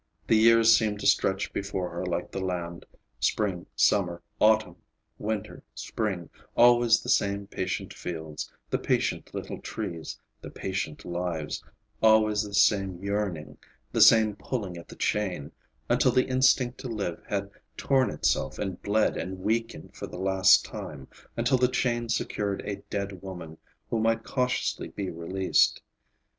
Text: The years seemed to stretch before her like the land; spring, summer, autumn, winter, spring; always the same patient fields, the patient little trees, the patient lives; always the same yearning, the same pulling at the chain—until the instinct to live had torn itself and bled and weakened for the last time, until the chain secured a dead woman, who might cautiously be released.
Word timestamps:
The 0.25 0.35
years 0.35 0.75
seemed 0.75 0.99
to 1.01 1.05
stretch 1.05 1.53
before 1.53 1.91
her 1.91 2.03
like 2.03 2.31
the 2.31 2.43
land; 2.43 2.87
spring, 3.19 3.67
summer, 3.75 4.23
autumn, 4.39 4.77
winter, 5.19 5.61
spring; 5.75 6.31
always 6.57 7.01
the 7.03 7.07
same 7.09 7.45
patient 7.45 7.93
fields, 7.93 8.51
the 8.71 8.79
patient 8.79 9.31
little 9.35 9.59
trees, 9.61 10.19
the 10.41 10.49
patient 10.49 11.05
lives; 11.05 11.63
always 12.01 12.41
the 12.41 12.55
same 12.55 12.95
yearning, 13.03 13.59
the 13.91 14.01
same 14.01 14.35
pulling 14.35 14.75
at 14.75 14.87
the 14.87 14.95
chain—until 14.95 16.11
the 16.11 16.25
instinct 16.27 16.79
to 16.79 16.87
live 16.87 17.21
had 17.27 17.51
torn 17.77 18.09
itself 18.09 18.57
and 18.57 18.81
bled 18.81 19.15
and 19.17 19.41
weakened 19.41 19.93
for 19.95 20.07
the 20.07 20.17
last 20.17 20.65
time, 20.65 21.07
until 21.37 21.59
the 21.59 21.67
chain 21.67 22.09
secured 22.09 22.63
a 22.65 22.77
dead 22.89 23.21
woman, 23.21 23.59
who 23.91 23.99
might 23.99 24.23
cautiously 24.23 24.87
be 24.87 25.11
released. 25.11 25.83